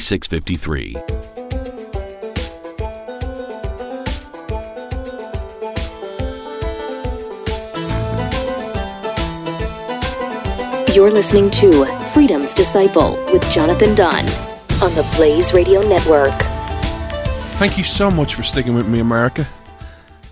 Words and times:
653. 0.00 0.96
You're 10.94 11.12
listening 11.12 11.50
to 11.52 11.84
Freedom's 12.12 12.52
Disciple 12.52 13.12
with 13.32 13.48
Jonathan 13.52 13.94
Dunne 13.94 14.28
on 14.82 14.92
the 14.94 15.08
Blaze 15.14 15.52
Radio 15.52 15.82
Network. 15.82 16.34
Thank 17.58 17.78
you 17.78 17.84
so 17.84 18.10
much 18.10 18.34
for 18.34 18.42
sticking 18.42 18.74
with 18.74 18.88
me, 18.88 18.98
America. 18.98 19.46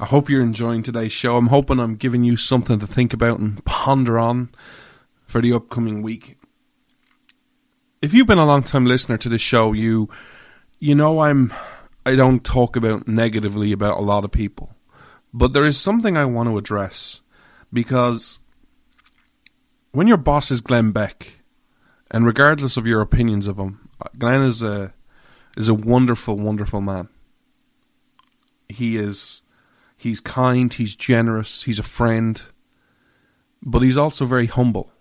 I 0.00 0.06
hope 0.06 0.30
you're 0.30 0.42
enjoying 0.42 0.82
today's 0.82 1.12
show. 1.12 1.36
I'm 1.36 1.48
hoping 1.48 1.78
I'm 1.78 1.96
giving 1.96 2.24
you 2.24 2.36
something 2.36 2.78
to 2.80 2.86
think 2.86 3.12
about 3.12 3.38
and 3.38 3.64
ponder 3.64 4.18
on 4.18 4.48
for 5.26 5.40
the 5.40 5.52
upcoming 5.52 6.02
week 6.02 6.37
if 8.00 8.14
you've 8.14 8.26
been 8.26 8.38
a 8.38 8.46
long 8.46 8.62
time 8.62 8.86
listener 8.86 9.18
to 9.18 9.28
the 9.28 9.38
show, 9.38 9.72
you 9.72 10.08
you 10.78 10.94
know 10.94 11.20
I'm 11.20 11.52
I 12.06 12.14
don't 12.14 12.44
talk 12.44 12.76
about 12.76 13.08
negatively 13.08 13.72
about 13.72 13.98
a 13.98 14.02
lot 14.02 14.24
of 14.24 14.30
people. 14.30 14.74
But 15.32 15.52
there 15.52 15.66
is 15.66 15.78
something 15.78 16.16
I 16.16 16.24
want 16.24 16.48
to 16.48 16.58
address 16.58 17.20
because 17.72 18.40
when 19.92 20.06
your 20.06 20.16
boss 20.16 20.50
is 20.50 20.60
Glenn 20.60 20.92
Beck, 20.92 21.34
and 22.10 22.24
regardless 22.24 22.76
of 22.76 22.86
your 22.86 23.00
opinions 23.00 23.46
of 23.46 23.58
him, 23.58 23.90
Glenn 24.16 24.42
is 24.42 24.62
a 24.62 24.94
is 25.56 25.68
a 25.68 25.74
wonderful, 25.74 26.38
wonderful 26.38 26.80
man. 26.80 27.08
He 28.68 28.96
is 28.96 29.42
he's 29.96 30.20
kind, 30.20 30.72
he's 30.72 30.94
generous, 30.94 31.64
he's 31.64 31.78
a 31.78 31.82
friend, 31.82 32.40
but 33.60 33.80
he's 33.80 33.96
also 33.96 34.24
very 34.24 34.46
humble 34.46 34.92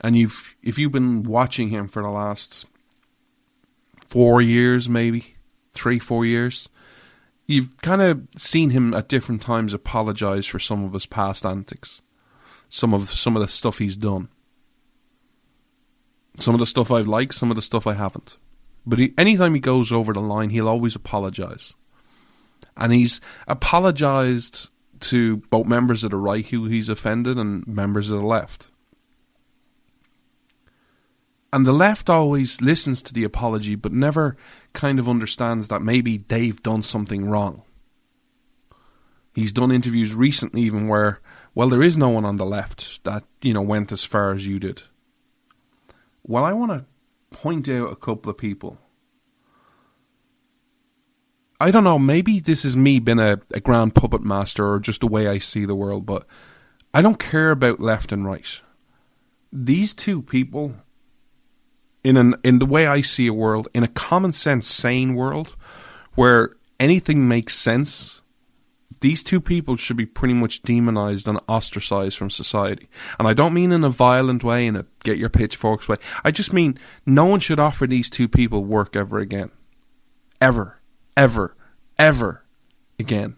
and 0.00 0.16
you've 0.16 0.54
if 0.62 0.78
you've 0.78 0.92
been 0.92 1.22
watching 1.22 1.68
him 1.68 1.88
for 1.88 2.02
the 2.02 2.10
last 2.10 2.66
four 4.08 4.40
years, 4.40 4.88
maybe 4.88 5.34
three, 5.72 5.98
four 5.98 6.24
years, 6.24 6.68
you've 7.46 7.76
kind 7.82 8.02
of 8.02 8.26
seen 8.36 8.70
him 8.70 8.94
at 8.94 9.08
different 9.08 9.42
times 9.42 9.74
apologize 9.74 10.46
for 10.46 10.58
some 10.58 10.84
of 10.84 10.92
his 10.92 11.06
past 11.06 11.44
antics, 11.44 12.02
some 12.68 12.94
of 12.94 13.10
some 13.10 13.36
of 13.36 13.42
the 13.42 13.48
stuff 13.48 13.78
he's 13.78 13.96
done, 13.96 14.28
some 16.38 16.54
of 16.54 16.60
the 16.60 16.66
stuff 16.66 16.90
I've 16.90 17.08
liked, 17.08 17.34
some 17.34 17.50
of 17.50 17.56
the 17.56 17.62
stuff 17.62 17.86
I 17.86 17.94
haven't. 17.94 18.38
But 18.86 18.98
he, 18.98 19.14
anytime 19.18 19.54
he 19.54 19.60
goes 19.60 19.92
over 19.92 20.12
the 20.12 20.20
line, 20.20 20.50
he'll 20.50 20.68
always 20.68 20.94
apologize, 20.94 21.74
and 22.76 22.92
he's 22.92 23.20
apologized 23.46 24.70
to 25.00 25.36
both 25.36 25.66
members 25.66 26.02
of 26.02 26.10
the 26.10 26.16
right 26.16 26.46
who 26.46 26.66
he's 26.66 26.88
offended 26.88 27.36
and 27.36 27.66
members 27.66 28.10
of 28.10 28.20
the 28.20 28.26
left 28.26 28.70
and 31.52 31.66
the 31.66 31.72
left 31.72 32.10
always 32.10 32.60
listens 32.60 33.02
to 33.02 33.14
the 33.14 33.24
apology 33.24 33.74
but 33.74 33.92
never 33.92 34.36
kind 34.72 34.98
of 34.98 35.08
understands 35.08 35.68
that 35.68 35.82
maybe 35.82 36.18
they've 36.18 36.62
done 36.62 36.82
something 36.82 37.28
wrong. 37.28 37.62
He's 39.34 39.52
done 39.52 39.70
interviews 39.70 40.14
recently 40.14 40.62
even 40.62 40.88
where 40.88 41.20
well 41.54 41.68
there 41.68 41.82
is 41.82 41.96
no 41.96 42.10
one 42.10 42.24
on 42.24 42.36
the 42.36 42.46
left 42.46 43.02
that, 43.04 43.24
you 43.40 43.54
know, 43.54 43.62
went 43.62 43.92
as 43.92 44.04
far 44.04 44.32
as 44.32 44.46
you 44.46 44.58
did. 44.58 44.82
Well, 46.22 46.44
I 46.44 46.52
want 46.52 46.72
to 46.72 46.84
point 47.36 47.68
out 47.68 47.90
a 47.90 47.96
couple 47.96 48.30
of 48.30 48.36
people. 48.36 48.78
I 51.60 51.70
don't 51.70 51.84
know, 51.84 51.98
maybe 51.98 52.38
this 52.38 52.64
is 52.64 52.76
me 52.76 53.00
being 53.00 53.18
a, 53.18 53.40
a 53.52 53.60
grand 53.60 53.94
puppet 53.94 54.22
master 54.22 54.70
or 54.70 54.78
just 54.78 55.00
the 55.00 55.08
way 55.08 55.26
I 55.26 55.38
see 55.38 55.64
the 55.64 55.74
world, 55.74 56.06
but 56.06 56.24
I 56.94 57.02
don't 57.02 57.18
care 57.18 57.50
about 57.50 57.80
left 57.80 58.12
and 58.12 58.24
right. 58.24 58.60
These 59.52 59.94
two 59.94 60.22
people 60.22 60.76
in 62.04 62.16
an 62.16 62.34
in 62.44 62.58
the 62.58 62.66
way 62.66 62.86
I 62.86 63.00
see 63.00 63.26
a 63.26 63.32
world, 63.32 63.68
in 63.74 63.82
a 63.82 63.88
common 63.88 64.32
sense, 64.32 64.66
sane 64.66 65.14
world, 65.14 65.56
where 66.14 66.56
anything 66.78 67.28
makes 67.28 67.54
sense, 67.54 68.22
these 69.00 69.22
two 69.22 69.40
people 69.40 69.76
should 69.76 69.96
be 69.96 70.06
pretty 70.06 70.34
much 70.34 70.62
demonized 70.62 71.28
and 71.28 71.40
ostracized 71.48 72.16
from 72.16 72.30
society. 72.30 72.88
And 73.18 73.28
I 73.28 73.34
don't 73.34 73.54
mean 73.54 73.72
in 73.72 73.84
a 73.84 73.90
violent 73.90 74.42
way, 74.42 74.66
in 74.66 74.76
a 74.76 74.86
get 75.04 75.18
your 75.18 75.28
pitchforks 75.28 75.88
way. 75.88 75.96
I 76.24 76.30
just 76.30 76.52
mean 76.52 76.78
no 77.06 77.24
one 77.24 77.40
should 77.40 77.60
offer 77.60 77.86
these 77.86 78.10
two 78.10 78.28
people 78.28 78.64
work 78.64 78.96
ever 78.96 79.18
again. 79.18 79.50
Ever. 80.40 80.80
Ever. 81.16 81.56
Ever 81.98 82.44
again. 82.98 83.36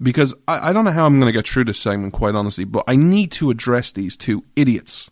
Because 0.00 0.34
I, 0.48 0.70
I 0.70 0.72
don't 0.72 0.84
know 0.84 0.90
how 0.90 1.06
I'm 1.06 1.20
going 1.20 1.32
to 1.32 1.38
get 1.38 1.46
through 1.46 1.64
this 1.64 1.78
segment, 1.78 2.12
quite 2.12 2.34
honestly, 2.34 2.64
but 2.64 2.84
I 2.88 2.96
need 2.96 3.30
to 3.32 3.50
address 3.50 3.92
these 3.92 4.16
two 4.16 4.44
idiots 4.56 5.10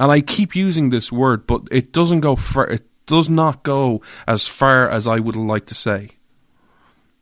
and 0.00 0.12
I 0.12 0.20
keep 0.20 0.54
using 0.54 0.90
this 0.90 1.10
word, 1.10 1.46
but 1.46 1.62
it 1.70 1.92
doesn't 1.92 2.20
go 2.20 2.36
far. 2.36 2.68
It 2.68 2.86
does 3.06 3.28
not 3.28 3.62
go 3.62 4.00
as 4.26 4.46
far 4.46 4.88
as 4.88 5.06
I 5.06 5.18
would 5.18 5.36
like 5.36 5.66
to 5.66 5.74
say. 5.74 6.10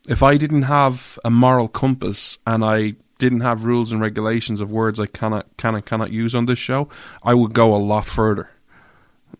If 0.09 0.23
I 0.23 0.37
didn't 0.37 0.63
have 0.63 1.19
a 1.25 1.31
moral 1.31 1.69
compass 1.69 2.39
and 2.47 2.65
I 2.65 2.97
didn't 3.19 3.41
have 3.41 3.65
rules 3.65 3.93
and 3.93 4.01
regulations 4.01 4.61
of 4.61 4.71
words 4.71 5.01
I 5.01 5.07
cannot 5.07 5.57
cannot 5.57 5.87
cannot 5.87 6.13
use 6.13 6.35
on 6.35 6.47
this 6.47 6.59
show, 6.59 6.89
I 7.23 7.35
would 7.35 7.55
go 7.55 7.75
a 7.75 7.79
lot 7.79 8.07
further. 8.07 8.51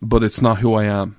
But 0.01 0.23
it's 0.23 0.41
not 0.41 0.59
who 0.59 0.73
I 0.73 0.85
am. 0.85 1.17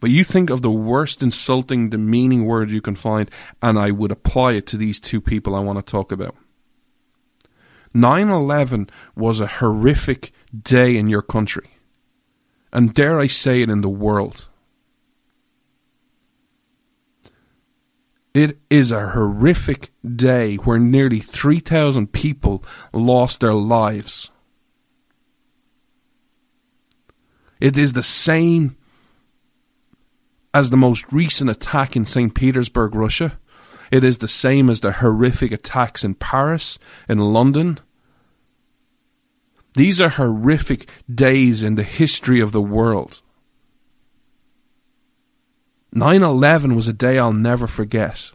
But 0.00 0.10
you 0.10 0.24
think 0.24 0.50
of 0.50 0.62
the 0.62 0.70
worst 0.70 1.22
insulting, 1.22 1.88
demeaning 1.88 2.44
words 2.44 2.72
you 2.72 2.82
can 2.82 2.94
find, 2.94 3.30
and 3.62 3.78
I 3.78 3.90
would 3.90 4.10
apply 4.10 4.52
it 4.52 4.66
to 4.68 4.76
these 4.76 5.00
two 5.00 5.20
people 5.20 5.54
I 5.54 5.60
want 5.60 5.78
to 5.78 5.90
talk 5.90 6.12
about. 6.12 6.36
9 7.94 8.28
11 8.28 8.90
was 9.14 9.40
a 9.40 9.46
horrific 9.46 10.32
day 10.62 10.96
in 10.96 11.08
your 11.08 11.22
country. 11.22 11.70
And 12.72 12.92
dare 12.92 13.20
I 13.20 13.28
say 13.28 13.62
it, 13.62 13.70
in 13.70 13.82
the 13.82 13.88
world. 13.88 14.48
It 18.34 18.58
is 18.68 18.90
a 18.90 19.10
horrific 19.10 19.92
day 20.04 20.56
where 20.56 20.80
nearly 20.80 21.20
3,000 21.20 22.12
people 22.12 22.64
lost 22.92 23.40
their 23.40 23.54
lives. 23.54 24.30
It 27.60 27.78
is 27.78 27.92
the 27.92 28.02
same 28.02 28.76
as 30.52 30.70
the 30.70 30.76
most 30.76 31.12
recent 31.12 31.48
attack 31.48 31.94
in 31.94 32.04
St. 32.04 32.34
Petersburg, 32.34 32.96
Russia. 32.96 33.38
It 33.92 34.02
is 34.02 34.18
the 34.18 34.28
same 34.28 34.68
as 34.68 34.80
the 34.80 34.92
horrific 34.92 35.52
attacks 35.52 36.02
in 36.02 36.16
Paris, 36.16 36.80
in 37.08 37.18
London, 37.18 37.78
these 39.74 40.00
are 40.00 40.10
horrific 40.10 40.88
days 41.12 41.62
in 41.62 41.74
the 41.74 41.82
history 41.82 42.40
of 42.40 42.52
the 42.52 42.62
world. 42.62 43.20
9 45.92 46.22
11 46.22 46.74
was 46.74 46.88
a 46.88 46.92
day 46.92 47.18
I'll 47.18 47.32
never 47.32 47.66
forget. 47.66 48.32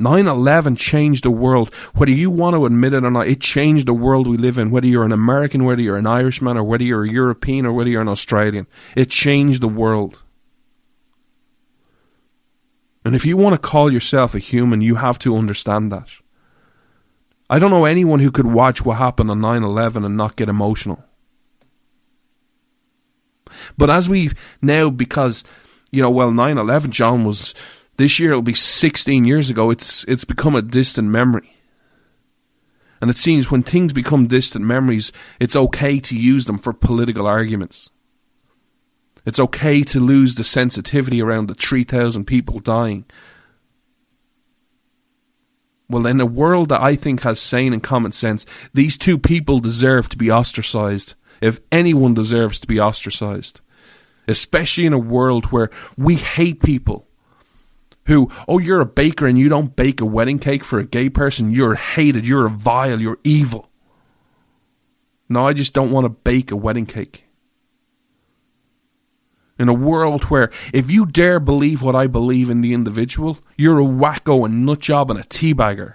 Nine 0.00 0.28
eleven 0.28 0.76
changed 0.76 1.24
the 1.24 1.30
world. 1.32 1.74
Whether 1.96 2.12
you 2.12 2.30
want 2.30 2.54
to 2.54 2.64
admit 2.64 2.92
it 2.92 3.02
or 3.02 3.10
not, 3.10 3.26
it 3.26 3.40
changed 3.40 3.88
the 3.88 3.92
world 3.92 4.28
we 4.28 4.36
live 4.36 4.56
in. 4.56 4.70
Whether 4.70 4.86
you're 4.86 5.04
an 5.04 5.10
American, 5.10 5.64
whether 5.64 5.82
you're 5.82 5.98
an 5.98 6.06
Irishman, 6.06 6.56
or 6.56 6.62
whether 6.62 6.84
you're 6.84 7.02
a 7.02 7.10
European, 7.10 7.66
or 7.66 7.72
whether 7.72 7.90
you're 7.90 8.02
an 8.02 8.08
Australian, 8.08 8.68
it 8.94 9.10
changed 9.10 9.60
the 9.60 9.68
world. 9.68 10.22
And 13.04 13.16
if 13.16 13.26
you 13.26 13.36
want 13.36 13.54
to 13.54 13.68
call 13.68 13.92
yourself 13.92 14.36
a 14.36 14.38
human, 14.38 14.80
you 14.80 14.94
have 14.96 15.18
to 15.20 15.36
understand 15.36 15.90
that. 15.90 16.08
I 17.50 17.58
don't 17.58 17.70
know 17.70 17.84
anyone 17.84 18.20
who 18.20 18.30
could 18.30 18.46
watch 18.46 18.84
what 18.84 18.98
happened 18.98 19.30
on 19.30 19.40
9 19.40 19.62
11 19.62 20.04
and 20.04 20.16
not 20.16 20.36
get 20.36 20.48
emotional. 20.48 21.02
But 23.76 23.90
as 23.90 24.08
we 24.08 24.30
now, 24.60 24.90
because, 24.90 25.44
you 25.90 26.02
know, 26.02 26.10
well, 26.10 26.30
9 26.30 26.58
11, 26.58 26.90
John, 26.90 27.24
was 27.24 27.54
this 27.96 28.18
year, 28.18 28.30
it'll 28.30 28.42
be 28.42 28.54
16 28.54 29.24
years 29.24 29.50
ago, 29.50 29.70
it's, 29.70 30.04
it's 30.04 30.24
become 30.24 30.54
a 30.54 30.62
distant 30.62 31.08
memory. 31.08 31.54
And 33.00 33.10
it 33.10 33.16
seems 33.16 33.50
when 33.50 33.62
things 33.62 33.92
become 33.92 34.26
distant 34.26 34.64
memories, 34.64 35.12
it's 35.40 35.56
okay 35.56 36.00
to 36.00 36.18
use 36.18 36.46
them 36.46 36.58
for 36.58 36.72
political 36.72 37.26
arguments. 37.26 37.90
It's 39.24 39.38
okay 39.38 39.82
to 39.84 40.00
lose 40.00 40.34
the 40.34 40.44
sensitivity 40.44 41.22
around 41.22 41.46
the 41.46 41.54
3,000 41.54 42.24
people 42.24 42.58
dying. 42.58 43.04
Well, 45.90 46.06
in 46.06 46.20
a 46.20 46.26
world 46.26 46.68
that 46.68 46.82
I 46.82 46.96
think 46.96 47.22
has 47.22 47.40
sane 47.40 47.72
and 47.72 47.82
common 47.82 48.12
sense, 48.12 48.44
these 48.74 48.98
two 48.98 49.18
people 49.18 49.58
deserve 49.58 50.08
to 50.10 50.18
be 50.18 50.30
ostracized, 50.30 51.14
if 51.40 51.60
anyone 51.72 52.14
deserves 52.14 52.60
to 52.60 52.66
be 52.66 52.78
ostracized. 52.78 53.60
Especially 54.26 54.84
in 54.84 54.92
a 54.92 54.98
world 54.98 55.46
where 55.46 55.70
we 55.96 56.16
hate 56.16 56.62
people 56.62 57.06
who, 58.04 58.30
oh, 58.46 58.58
you're 58.58 58.80
a 58.80 58.86
baker 58.86 59.26
and 59.26 59.38
you 59.38 59.48
don't 59.48 59.76
bake 59.76 60.00
a 60.00 60.06
wedding 60.06 60.38
cake 60.38 60.64
for 60.64 60.78
a 60.78 60.84
gay 60.84 61.08
person, 61.08 61.52
you're 61.52 61.74
hated, 61.74 62.26
you're 62.26 62.48
vile, 62.48 63.00
you're 63.00 63.18
evil. 63.24 63.70
No, 65.28 65.46
I 65.46 65.52
just 65.54 65.72
don't 65.72 65.90
want 65.90 66.04
to 66.04 66.10
bake 66.10 66.50
a 66.50 66.56
wedding 66.56 66.86
cake. 66.86 67.24
In 69.58 69.68
a 69.68 69.74
world 69.74 70.24
where 70.24 70.50
if 70.72 70.90
you 70.90 71.04
dare 71.04 71.40
believe 71.40 71.82
what 71.82 71.96
I 71.96 72.06
believe 72.06 72.48
in 72.48 72.60
the 72.60 72.72
individual, 72.72 73.38
you're 73.56 73.80
a 73.80 73.84
wacko 73.84 74.44
and 74.44 74.66
nutjob 74.66 75.10
and 75.10 75.18
a 75.18 75.24
teabagger. 75.24 75.94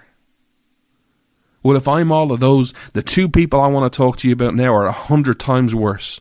Well, 1.62 1.76
if 1.76 1.88
I'm 1.88 2.12
all 2.12 2.30
of 2.30 2.40
those, 2.40 2.74
the 2.92 3.02
two 3.02 3.26
people 3.26 3.60
I 3.60 3.68
want 3.68 3.90
to 3.90 3.96
talk 3.96 4.18
to 4.18 4.28
you 4.28 4.34
about 4.34 4.54
now 4.54 4.74
are 4.74 4.84
a 4.86 4.92
hundred 4.92 5.40
times 5.40 5.74
worse. 5.74 6.20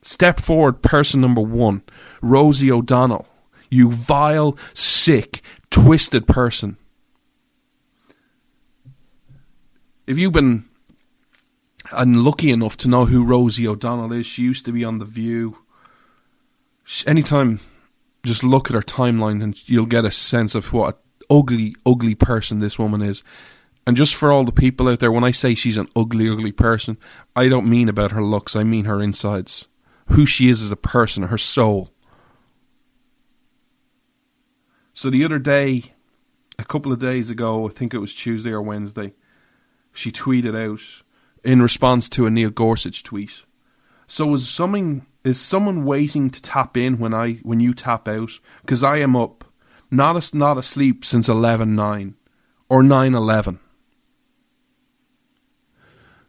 Step 0.00 0.40
forward, 0.40 0.80
person 0.80 1.20
number 1.20 1.42
one, 1.42 1.82
Rosie 2.22 2.72
O'Donnell. 2.72 3.26
You 3.70 3.90
vile, 3.90 4.56
sick, 4.72 5.42
twisted 5.70 6.26
person. 6.26 6.78
If 10.06 10.16
you've 10.16 10.32
been 10.32 10.64
unlucky 11.92 12.50
enough 12.50 12.76
to 12.78 12.88
know 12.88 13.06
who 13.06 13.24
Rosie 13.24 13.66
O'Donnell 13.66 14.12
is, 14.12 14.26
she 14.26 14.42
used 14.42 14.64
to 14.66 14.72
be 14.72 14.84
on 14.84 14.98
The 14.98 15.04
View. 15.04 15.58
anytime, 17.06 17.60
just 18.24 18.44
look 18.44 18.68
at 18.68 18.74
her 18.74 18.82
timeline 18.82 19.42
and 19.42 19.68
you'll 19.68 19.86
get 19.86 20.04
a 20.04 20.10
sense 20.10 20.54
of 20.54 20.72
what 20.72 20.96
an 20.96 21.00
ugly, 21.30 21.74
ugly 21.86 22.14
person 22.14 22.60
this 22.60 22.78
woman 22.78 23.02
is. 23.02 23.22
And 23.86 23.96
just 23.96 24.14
for 24.14 24.30
all 24.30 24.44
the 24.44 24.52
people 24.52 24.88
out 24.88 25.00
there, 25.00 25.12
when 25.12 25.24
I 25.24 25.30
say 25.30 25.54
she's 25.54 25.76
an 25.76 25.88
ugly, 25.96 26.28
ugly 26.28 26.52
person, 26.52 26.98
I 27.34 27.48
don't 27.48 27.68
mean 27.68 27.88
about 27.88 28.12
her 28.12 28.22
looks, 28.22 28.54
I 28.54 28.62
mean 28.62 28.84
her 28.84 29.02
insides. 29.02 29.66
Who 30.08 30.26
she 30.26 30.48
is 30.48 30.62
as 30.62 30.72
a 30.72 30.76
person, 30.76 31.24
her 31.24 31.38
soul. 31.38 31.90
So 34.92 35.08
the 35.08 35.24
other 35.24 35.38
day, 35.38 35.94
a 36.58 36.64
couple 36.64 36.92
of 36.92 36.98
days 36.98 37.30
ago, 37.30 37.66
I 37.66 37.70
think 37.70 37.94
it 37.94 37.98
was 37.98 38.12
Tuesday 38.12 38.50
or 38.50 38.60
Wednesday, 38.60 39.14
she 39.92 40.12
tweeted 40.12 40.54
out 40.54 41.02
in 41.44 41.62
response 41.62 42.08
to 42.10 42.26
a 42.26 42.30
Neil 42.30 42.50
Gorsuch 42.50 43.02
tweet. 43.02 43.44
So 44.06 44.34
is 44.34 44.48
someone 44.48 45.06
is 45.22 45.40
someone 45.40 45.84
waiting 45.84 46.30
to 46.30 46.42
tap 46.42 46.76
in 46.76 46.98
when 46.98 47.14
I 47.14 47.34
when 47.42 47.60
you 47.60 47.74
tap 47.74 48.08
out? 48.08 48.32
Because 48.62 48.82
I 48.82 48.98
am 48.98 49.14
up, 49.14 49.44
not 49.90 50.32
not 50.34 50.58
asleep 50.58 51.04
since 51.04 51.28
eleven 51.28 51.74
nine, 51.74 52.16
or 52.68 52.82
nine 52.82 53.14
eleven. 53.14 53.60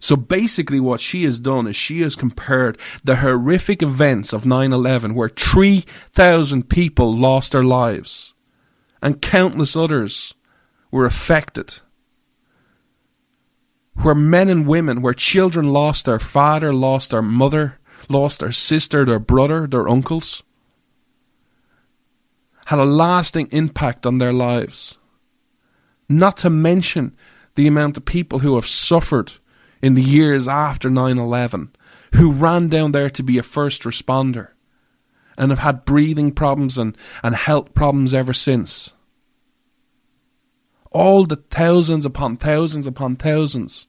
So 0.01 0.15
basically, 0.15 0.79
what 0.79 0.99
she 0.99 1.23
has 1.25 1.39
done 1.39 1.67
is 1.67 1.75
she 1.75 2.01
has 2.01 2.15
compared 2.15 2.79
the 3.03 3.17
horrific 3.17 3.83
events 3.83 4.33
of 4.33 4.47
9 4.47 4.73
11, 4.73 5.13
where 5.13 5.29
3,000 5.29 6.69
people 6.69 7.15
lost 7.15 7.51
their 7.51 7.63
lives, 7.63 8.33
and 8.99 9.21
countless 9.21 9.75
others 9.75 10.33
were 10.89 11.05
affected. 11.05 11.81
Where 13.95 14.15
men 14.15 14.49
and 14.49 14.65
women, 14.65 15.01
where 15.01 15.13
children 15.13 15.71
lost 15.71 16.05
their 16.05 16.19
father, 16.19 16.73
lost 16.73 17.11
their 17.11 17.21
mother, 17.21 17.79
lost 18.09 18.39
their 18.39 18.51
sister, 18.51 19.05
their 19.05 19.19
brother, 19.19 19.67
their 19.67 19.87
uncles, 19.87 20.43
had 22.65 22.79
a 22.79 22.85
lasting 22.85 23.49
impact 23.51 24.05
on 24.05 24.17
their 24.17 24.33
lives. 24.33 24.97
Not 26.07 26.37
to 26.37 26.49
mention 26.49 27.15
the 27.55 27.67
amount 27.67 27.97
of 27.97 28.05
people 28.05 28.39
who 28.39 28.55
have 28.55 28.67
suffered 28.67 29.33
in 29.81 29.95
the 29.95 30.03
years 30.03 30.47
after 30.47 30.89
9 30.89 31.17
11, 31.17 31.75
who 32.15 32.31
ran 32.31 32.69
down 32.69 32.91
there 32.91 33.09
to 33.09 33.23
be 33.23 33.37
a 33.37 33.43
first 33.43 33.83
responder 33.83 34.49
and 35.37 35.51
have 35.51 35.59
had 35.59 35.85
breathing 35.85 36.31
problems 36.31 36.77
and, 36.77 36.97
and 37.23 37.35
health 37.35 37.73
problems 37.73 38.13
ever 38.13 38.33
since 38.33 38.93
all 40.91 41.25
the 41.25 41.37
thousands 41.37 42.05
upon 42.05 42.37
thousands 42.37 42.85
upon 42.85 43.15
thousands, 43.15 43.87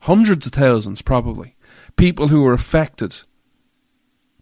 hundreds 0.00 0.46
of 0.46 0.52
thousands 0.52 1.02
probably, 1.02 1.56
people 1.96 2.28
who 2.28 2.42
were 2.42 2.52
affected 2.52 3.22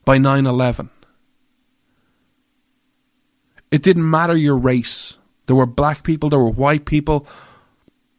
by 0.05 0.19
9 0.19 0.47
11. 0.47 0.91
It 3.71 3.83
didn't 3.83 4.11
matter 4.11 4.37
your 4.37 4.59
race. 4.59 5.19
There 5.47 5.57
were 5.57 5.67
black 5.67 6.03
people, 6.03 6.31
there 6.31 6.39
were 6.39 6.51
white 6.51 6.85
people, 6.85 7.27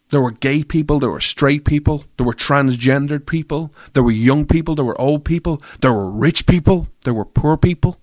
there 0.10 0.22
were 0.22 0.32
gay 0.32 0.64
people, 0.64 1.00
there 1.00 1.10
were 1.10 1.20
straight 1.20 1.66
people, 1.66 2.06
there 2.18 2.26
were 2.26 2.34
transgendered 2.34 3.26
people, 3.26 3.72
there 3.94 4.04
were 4.04 4.12
young 4.12 4.46
people, 4.46 4.76
there 4.76 4.86
were 4.86 5.00
old 5.00 5.26
people, 5.26 5.62
there 5.82 5.94
were 5.94 6.10
rich 6.10 6.46
people, 6.48 6.88
there 7.04 7.14
were 7.14 7.26
poor 7.26 7.58
people. 7.58 8.00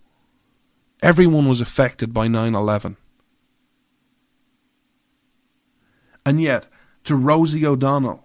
Everyone 1.02 1.48
was 1.48 1.60
affected 1.60 2.12
by 2.14 2.28
9 2.28 2.54
11. 2.54 2.96
And 6.26 6.40
yet, 6.40 6.67
to 7.05 7.14
Rosie 7.14 7.64
O'Donnell, 7.64 8.25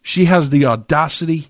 she 0.00 0.26
has 0.26 0.50
the 0.50 0.64
audacity 0.64 1.48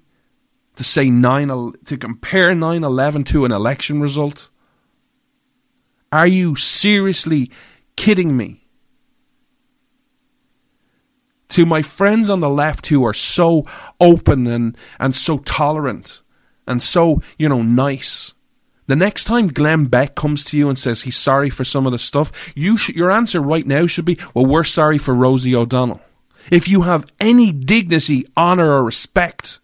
to 0.76 0.82
say 0.82 1.10
9 1.10 1.74
to 1.84 1.96
compare 1.98 2.52
9/11 2.52 3.26
to 3.26 3.44
an 3.44 3.52
election 3.52 4.00
result. 4.00 4.48
Are 6.10 6.26
you 6.26 6.56
seriously 6.56 7.50
kidding 7.94 8.36
me? 8.36 8.66
To 11.50 11.66
my 11.66 11.82
friends 11.82 12.30
on 12.30 12.40
the 12.40 12.48
left 12.48 12.86
who 12.86 13.04
are 13.04 13.14
so 13.14 13.64
open 14.00 14.46
and, 14.46 14.76
and 14.98 15.14
so 15.14 15.38
tolerant 15.38 16.22
and 16.66 16.82
so, 16.82 17.20
you 17.36 17.48
know, 17.50 17.62
nice. 17.62 18.32
The 18.86 18.96
next 18.96 19.24
time 19.24 19.48
Glenn 19.48 19.86
Beck 19.86 20.14
comes 20.14 20.44
to 20.46 20.58
you 20.58 20.68
and 20.68 20.78
says 20.78 21.02
he's 21.02 21.16
sorry 21.16 21.48
for 21.48 21.64
some 21.64 21.86
of 21.86 21.92
the 21.92 21.98
stuff, 21.98 22.30
you 22.54 22.76
sh- 22.76 22.90
your 22.90 23.10
answer 23.10 23.40
right 23.40 23.66
now 23.66 23.86
should 23.86 24.04
be, 24.04 24.18
well, 24.34 24.44
we're 24.44 24.64
sorry 24.64 24.98
for 24.98 25.14
Rosie 25.14 25.54
O'Donnell. 25.54 26.02
If 26.50 26.68
you 26.68 26.82
have 26.82 27.06
any 27.18 27.50
dignity, 27.52 28.26
honour, 28.36 28.70
or 28.70 28.84
respect, 28.84 29.60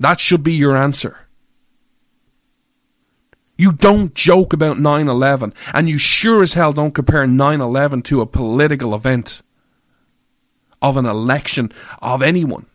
that 0.00 0.18
should 0.20 0.42
be 0.42 0.54
your 0.54 0.76
answer. 0.76 1.18
You 3.58 3.72
don't 3.72 4.14
joke 4.14 4.52
about 4.52 4.78
9 4.78 5.08
11, 5.08 5.52
and 5.74 5.88
you 5.88 5.98
sure 5.98 6.42
as 6.42 6.54
hell 6.54 6.72
don't 6.72 6.94
compare 6.94 7.26
9 7.26 7.60
11 7.60 8.02
to 8.02 8.20
a 8.20 8.26
political 8.26 8.94
event 8.94 9.42
of 10.80 10.96
an 10.96 11.06
election 11.06 11.72
of 12.00 12.22
anyone 12.22 12.66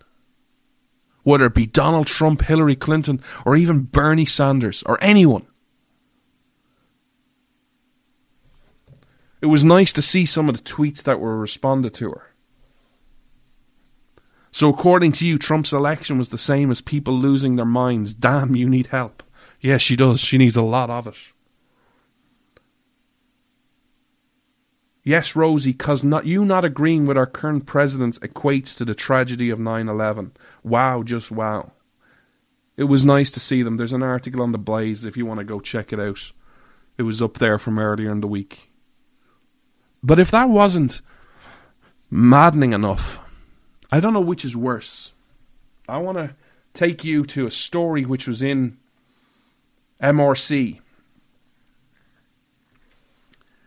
whether 1.24 1.46
it 1.46 1.56
be 1.56 1.66
Donald 1.66 2.08
Trump, 2.08 2.42
Hillary 2.42 2.76
Clinton, 2.76 3.22
or 3.46 3.56
even 3.56 3.84
Bernie 3.84 4.26
Sanders, 4.26 4.84
or 4.84 4.98
anyone. 5.02 5.46
It 9.42 9.48
was 9.48 9.66
nice 9.66 9.92
to 9.94 10.02
see 10.02 10.26
some 10.26 10.50
of 10.50 10.56
the 10.56 10.64
tweets 10.64 11.02
that 11.04 11.20
were 11.20 11.38
responded 11.38 11.94
to 11.96 12.12
her. 12.12 12.28
So, 14.52 14.70
according 14.70 15.14
to 15.14 15.26
you, 15.26 15.40
Trump's 15.40 15.72
election 15.72 16.18
was 16.18 16.30
the 16.30 16.38
same 16.38 16.70
as 16.70 16.82
people 16.82 17.14
losing 17.14 17.56
their 17.56 17.66
minds. 17.66 18.14
Damn, 18.14 18.56
you 18.56 18.70
need 18.70 18.88
help. 18.88 19.24
Yes, 19.62 19.82
she 19.82 19.96
does. 19.96 20.20
She 20.20 20.38
needs 20.38 20.58
a 20.58 20.62
lot 20.62 20.90
of 20.90 21.08
it. 21.08 21.16
Yes, 25.04 25.36
Rosie, 25.36 25.74
cause 25.74 26.04
not 26.04 26.26
you 26.26 26.46
not 26.46 26.64
agreeing 26.64 27.08
with 27.08 27.18
our 27.18 27.26
current 27.26 27.66
presidents 27.66 28.20
equates 28.20 28.78
to 28.78 28.86
the 28.86 28.94
tragedy 28.94 29.50
of 29.50 29.58
9/11. 29.58 30.32
Wow, 30.64 31.02
just 31.02 31.32
wow. 31.32 31.72
It 32.78 32.84
was 32.86 33.04
nice 33.04 33.32
to 33.32 33.40
see 33.40 33.64
them. 33.64 33.78
There's 33.78 33.94
an 33.94 34.04
article 34.04 34.42
on 34.42 34.52
the 34.52 34.58
Blaze 34.58 35.04
if 35.04 35.18
you 35.18 35.26
want 35.26 35.40
to 35.40 35.44
go 35.44 35.60
check 35.60 35.92
it 35.92 36.00
out. 36.00 36.32
It 36.98 37.04
was 37.04 37.22
up 37.22 37.40
there 37.40 37.58
from 37.58 37.80
earlier 37.80 38.12
in 38.12 38.22
the 38.22 38.28
week. 38.28 38.72
But 40.04 40.20
if 40.20 40.32
that 40.32 40.50
wasn't 40.50 41.02
maddening 42.10 42.74
enough, 42.74 43.20
I 43.92 44.00
don't 44.00 44.14
know 44.14 44.22
which 44.22 44.46
is 44.46 44.56
worse. 44.56 45.14
I 45.88 45.98
want 45.98 46.18
to 46.18 46.36
take 46.74 47.04
you 47.04 47.26
to 47.26 47.46
a 47.46 47.52
story 47.52 48.06
which 48.06 48.28
was 48.28 48.42
in 48.42 48.78
MRC 50.02 50.80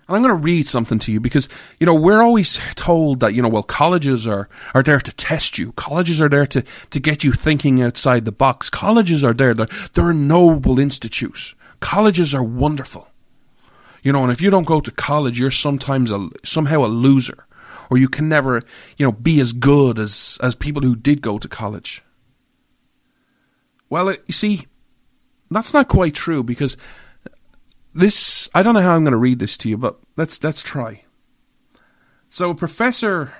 And 0.07 0.17
I'm 0.17 0.23
going 0.23 0.37
to 0.37 0.43
read 0.43 0.69
something 0.69 0.99
to 0.99 1.13
you 1.13 1.19
because, 1.19 1.49
you 1.81 1.87
know, 1.87 1.95
we're 1.95 2.21
always 2.21 2.61
told 2.75 3.21
that, 3.21 3.33
you 3.33 3.41
know, 3.41 3.49
well, 3.49 3.63
colleges 3.63 4.27
are, 4.27 4.49
are 4.75 4.83
there 4.83 5.01
to 5.01 5.13
test 5.13 5.59
you. 5.59 5.73
Colleges 5.73 6.21
are 6.21 6.29
there 6.29 6.47
to, 6.47 6.63
to 6.91 7.01
get 7.01 7.25
you 7.25 7.33
thinking 7.33 7.81
outside 7.81 8.27
the 8.27 8.33
box. 8.33 8.69
Colleges 8.69 9.25
are 9.25 9.33
there. 9.33 9.55
They're, 9.55 9.69
they're 9.95 10.13
noble 10.13 10.79
institute. 10.79 11.55
Colleges 11.81 12.35
are 12.35 12.45
wonderful. 12.45 13.09
You 14.03 14.13
know, 14.13 14.23
and 14.23 14.31
if 14.31 14.43
you 14.43 14.51
don't 14.51 14.67
go 14.67 14.81
to 14.81 14.91
college, 14.91 15.41
you're 15.41 15.51
sometimes 15.51 16.11
a, 16.11 16.29
somehow 16.45 16.85
a 16.85 16.87
loser. 16.87 17.47
Or 17.91 17.97
you 17.97 18.09
can 18.09 18.29
never, 18.29 18.63
you 18.99 19.07
know, 19.07 19.13
be 19.13 19.41
as 19.41 19.55
good 19.55 19.99
as, 19.99 20.39
as 20.43 20.55
people 20.55 20.83
who 20.83 20.97
did 20.97 21.23
go 21.23 21.39
to 21.39 21.49
college. 21.49 22.03
Well, 23.89 24.11
uh, 24.11 24.17
you 24.27 24.35
see, 24.35 24.67
that's 25.51 25.73
not 25.73 25.89
quite 25.89 26.15
true 26.15 26.43
because 26.43 26.77
this 27.95 28.49
I 28.55 28.63
don't 28.63 28.75
know 28.75 28.83
how 28.83 28.95
I'm 28.95 29.05
going 29.05 29.13
to 29.13 29.19
read 29.19 29.39
this 29.39 29.57
to 29.59 29.69
you, 29.69 29.77
but 29.77 29.99
let's 30.17 30.43
let's 30.43 30.63
try. 30.63 31.05
So, 32.29 32.51
a 32.51 32.55
professor 32.55 33.33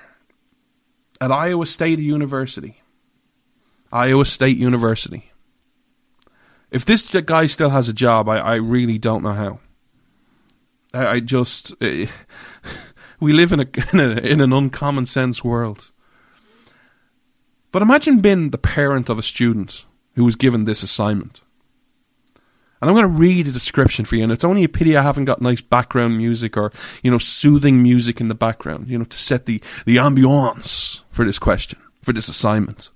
at 1.19 1.31
Iowa 1.31 1.65
State 1.65 1.99
University, 1.99 2.81
Iowa 3.91 4.25
State 4.25 4.57
University. 4.57 5.31
If 6.71 6.85
this 6.85 7.03
guy 7.03 7.47
still 7.47 7.69
has 7.69 7.87
a 7.87 7.93
job, 7.93 8.27
I, 8.27 8.37
I 8.37 8.55
really 8.55 8.97
don't 8.97 9.23
know 9.23 9.33
how. 9.33 9.59
I, 10.93 11.07
I 11.07 11.19
just 11.19 11.71
uh, 11.81 12.05
we 13.19 13.33
live 13.33 13.53
in 13.53 13.59
a, 13.59 13.67
in 13.93 13.99
a 13.99 14.11
in 14.21 14.41
an 14.41 14.53
uncommon 14.53 15.05
sense 15.05 15.43
world. 15.43 15.91
But 17.71 17.81
imagine 17.81 18.21
being 18.21 18.51
the 18.51 18.57
parent 18.57 19.09
of 19.09 19.19
a 19.19 19.23
student 19.23 19.83
who 20.13 20.23
was 20.23 20.37
given 20.37 20.63
this 20.63 20.81
assignment. 20.81 21.41
And 22.81 22.89
I'm 22.89 22.95
going 22.95 23.03
to 23.03 23.19
read 23.19 23.47
a 23.47 23.51
description 23.51 24.05
for 24.05 24.15
you, 24.15 24.23
and 24.23 24.31
it's 24.31 24.43
only 24.43 24.63
a 24.63 24.69
pity 24.69 24.97
I 24.97 25.01
haven't 25.01 25.25
got 25.25 25.41
nice 25.41 25.61
background 25.61 26.17
music 26.17 26.57
or, 26.57 26.71
you 27.01 27.09
know, 27.09 27.17
soothing 27.17 27.81
music 27.81 28.19
in 28.19 28.27
the 28.27 28.35
background, 28.35 28.89
you 28.89 28.97
know, 28.97 29.05
to 29.05 29.17
set 29.17 29.45
the, 29.45 29.61
the 29.85 29.95
ambiance 29.95 31.01
for 31.09 31.25
this 31.25 31.39
question, 31.39 31.79
for 32.01 32.11
this 32.11 32.27
assignment. 32.27 32.89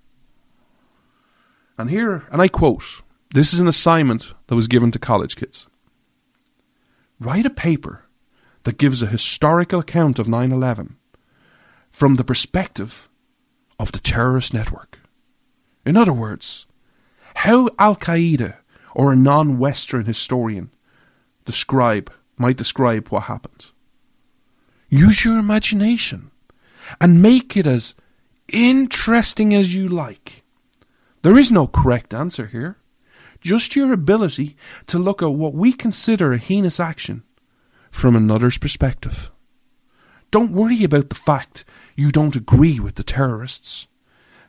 And 1.77 1.89
here, 1.89 2.25
and 2.29 2.41
I 2.41 2.50
quote, 2.50 3.01
this 3.33 3.53
is 3.53 3.59
an 3.59 3.67
assignment 3.67 4.33
that 4.48 4.55
was 4.55 4.67
given 4.67 4.91
to 4.91 5.00
college 5.00 5.38
kids. 5.38 5.67
Write 7.19 7.45
a 7.45 7.50
paper 7.50 8.05
that 8.63 8.77
gives 8.77 9.01
a 9.01 9.07
historical 9.07 9.79
account 9.79 10.19
of 10.19 10.27
9 10.27 10.51
11 10.51 10.98
from 11.89 12.15
the 12.15 12.24
perspective 12.24 13.07
of 13.79 13.91
the 13.91 14.00
terrorist 14.00 14.53
network. 14.53 15.00
In 15.86 15.95
other 15.95 16.13
words, 16.13 16.67
how 17.36 17.69
Al 17.79 17.95
Qaeda 17.95 18.57
or 19.00 19.13
a 19.13 19.15
non 19.15 19.58
Western 19.58 20.03
historian 20.03 20.70
describe 21.46 22.12
might 22.36 22.58
describe 22.58 23.08
what 23.08 23.24
happened. 23.24 23.72
Use 24.89 25.24
your 25.24 25.39
imagination 25.39 26.32
and 27.00 27.22
make 27.22 27.56
it 27.56 27.65
as 27.65 27.96
interesting 28.51 29.53
as 29.53 29.74
you 29.74 29.88
like. 29.88 30.44
There 31.22 31.38
is 31.38 31.50
no 31.50 31.65
correct 31.65 32.13
answer 32.13 32.48
here. 32.48 32.75
Just 33.39 33.74
your 33.74 33.94
ability 33.94 34.58
to 34.88 35.00
look 35.00 35.24
at 35.24 35.32
what 35.32 35.53
we 35.53 35.72
consider 35.72 36.34
a 36.34 36.38
heinous 36.38 36.77
action 36.77 37.24
from 37.89 38.18
another's 38.18 38.58
perspective. 38.58 39.32
Don't 40.29 40.51
worry 40.51 40.84
about 40.84 41.08
the 41.08 41.15
fact 41.15 41.63
you 41.96 42.12
don't 42.12 42.36
agree 42.36 42.82
with 42.82 42.96
the 42.96 43.03
terrorists. 43.03 43.88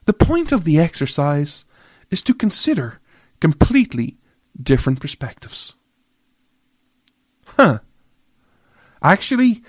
The 0.07 0.13
point 0.13 0.51
of 0.51 0.65
the 0.65 0.81
exercise 0.81 1.65
is 2.11 2.21
to 2.25 2.35
consider 2.35 2.99
completely 3.39 4.17
different 4.61 5.01
perspectives. 5.01 5.75
Huh. 7.57 7.81
Actually, 9.03 9.63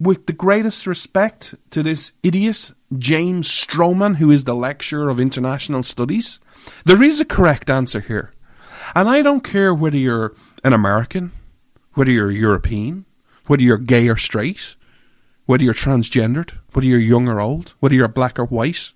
with 0.00 0.26
the 0.26 0.32
greatest 0.32 0.86
respect 0.86 1.54
to 1.70 1.82
this 1.82 2.12
idiot, 2.22 2.72
James 2.96 3.48
Strohman, 3.48 4.16
who 4.16 4.30
is 4.30 4.44
the 4.44 4.54
lecturer 4.54 5.08
of 5.08 5.20
international 5.20 5.82
studies, 5.82 6.38
there 6.84 7.02
is 7.02 7.20
a 7.20 7.24
correct 7.24 7.68
answer 7.68 8.00
here. 8.00 8.32
And 8.94 9.08
I 9.08 9.22
don't 9.22 9.42
care 9.42 9.74
whether 9.74 9.96
you're 9.96 10.34
an 10.64 10.72
American, 10.72 11.32
whether 11.94 12.10
you're 12.10 12.30
European, 12.30 13.04
whether 13.46 13.62
you're 13.62 13.78
gay 13.78 14.08
or 14.08 14.16
straight, 14.16 14.76
whether 15.46 15.64
you're 15.64 15.74
transgendered, 15.74 16.52
whether 16.72 16.86
you're 16.86 17.00
young 17.00 17.28
or 17.28 17.40
old, 17.40 17.74
whether 17.80 17.94
you're 17.94 18.08
black 18.08 18.38
or 18.38 18.44
white, 18.44 18.92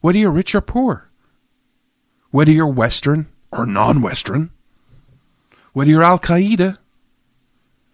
whether 0.00 0.18
you're 0.18 0.30
rich 0.30 0.54
or 0.54 0.60
poor, 0.60 1.10
whether 2.30 2.52
you're 2.52 2.66
Western 2.66 3.26
or 3.52 3.66
non 3.66 4.02
Western, 4.02 4.50
whether 5.72 5.90
you're 5.90 6.04
Al 6.04 6.18
Qaeda 6.18 6.78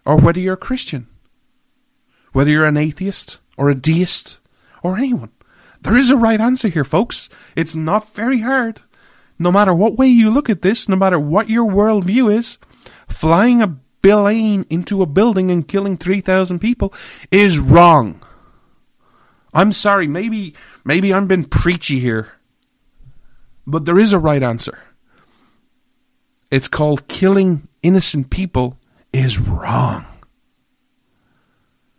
or 0.05 0.17
whether 0.17 0.39
you're 0.39 0.53
a 0.53 0.57
Christian, 0.57 1.07
whether 2.33 2.49
you're 2.49 2.65
an 2.65 2.77
atheist 2.77 3.39
or 3.57 3.69
a 3.69 3.75
deist 3.75 4.39
or 4.83 4.97
anyone. 4.97 5.31
There 5.81 5.95
is 5.95 6.09
a 6.09 6.17
right 6.17 6.41
answer 6.41 6.67
here, 6.67 6.83
folks. 6.83 7.29
It's 7.55 7.75
not 7.75 8.13
very 8.13 8.39
hard. 8.39 8.81
No 9.39 9.51
matter 9.51 9.73
what 9.73 9.97
way 9.97 10.07
you 10.07 10.29
look 10.29 10.49
at 10.49 10.61
this, 10.61 10.89
no 10.89 10.95
matter 10.95 11.19
what 11.19 11.49
your 11.49 11.69
worldview 11.69 12.33
is, 12.35 12.57
flying 13.07 13.61
a 13.61 13.77
plane 14.01 14.65
into 14.69 15.01
a 15.01 15.05
building 15.05 15.51
and 15.51 15.67
killing 15.67 15.97
3,000 15.97 16.59
people 16.59 16.93
is 17.31 17.59
wrong. 17.59 18.21
I'm 19.53 19.73
sorry, 19.73 20.07
maybe 20.07 20.53
maybe 20.85 21.13
I'm 21.13 21.27
been 21.27 21.43
preachy 21.43 21.99
here. 21.99 22.33
But 23.65 23.85
there 23.85 23.99
is 23.99 24.13
a 24.13 24.19
right 24.19 24.41
answer. 24.41 24.79
It's 26.49 26.67
called 26.67 27.07
killing 27.07 27.67
innocent 27.83 28.29
people 28.29 28.77
is 29.11 29.39
wrong. 29.39 30.05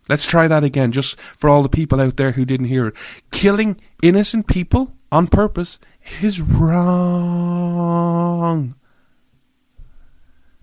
Let's 0.07 0.25
try 0.25 0.47
that 0.47 0.63
again, 0.63 0.91
just 0.91 1.19
for 1.37 1.49
all 1.49 1.61
the 1.61 1.69
people 1.69 2.01
out 2.01 2.17
there 2.17 2.31
who 2.31 2.45
didn't 2.45 2.65
hear 2.67 2.87
it. 2.87 2.95
Killing 3.31 3.79
innocent 4.01 4.47
people 4.47 4.95
on 5.11 5.27
purpose 5.27 5.77
is 6.21 6.41
wrong. 6.41 7.53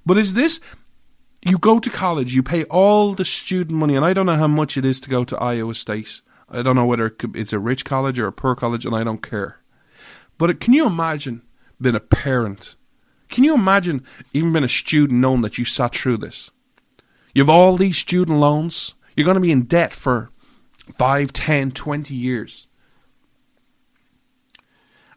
But 0.04 0.18
is 0.18 0.34
this 0.34 0.58
you 1.42 1.58
go 1.58 1.78
to 1.78 1.88
college, 1.90 2.34
you 2.34 2.42
pay 2.42 2.64
all 2.64 3.14
the 3.14 3.24
student 3.24 3.78
money, 3.78 3.94
and 3.94 4.04
I 4.04 4.12
don't 4.12 4.26
know 4.26 4.34
how 4.34 4.48
much 4.48 4.76
it 4.76 4.84
is 4.84 4.98
to 5.00 5.08
go 5.08 5.22
to 5.24 5.38
Iowa 5.38 5.76
State. 5.76 6.22
I 6.48 6.62
don't 6.62 6.74
know 6.74 6.86
whether 6.86 7.14
it's 7.34 7.52
a 7.52 7.60
rich 7.60 7.84
college 7.84 8.18
or 8.18 8.26
a 8.26 8.32
poor 8.32 8.56
college, 8.56 8.84
and 8.84 8.96
I 8.96 9.04
don't 9.04 9.22
care. 9.22 9.60
But 10.38 10.58
can 10.58 10.72
you 10.72 10.86
imagine 10.86 11.42
being 11.80 11.94
a 11.94 12.00
parent 12.00 12.74
can 13.28 13.44
you 13.44 13.54
imagine 13.54 14.04
even 14.32 14.52
being 14.52 14.64
a 14.64 14.68
student 14.68 15.20
knowing 15.20 15.42
that 15.42 15.58
you 15.58 15.64
sat 15.64 15.94
through 15.94 16.18
this? 16.18 16.50
You 17.34 17.42
have 17.42 17.50
all 17.50 17.76
these 17.76 17.96
student 17.96 18.38
loans. 18.38 18.94
You're 19.16 19.24
going 19.24 19.34
to 19.36 19.40
be 19.40 19.52
in 19.52 19.64
debt 19.64 19.92
for 19.92 20.30
5, 20.96 21.32
10, 21.32 21.72
20 21.72 22.14
years. 22.14 22.68